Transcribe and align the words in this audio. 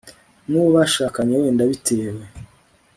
n'uwo 0.47 0.69
bashakanye 0.75 1.33
wenda 1.41 1.63
bitewe 1.69 2.23